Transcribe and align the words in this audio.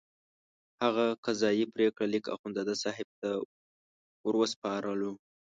هغه 0.83 1.05
قضایي 1.25 1.65
پرېکړه 1.73 2.05
لیک 2.13 2.25
اخندزاده 2.35 2.75
صاحب 2.83 3.07
ته 3.19 3.29
وروسپارلو. 4.27 5.11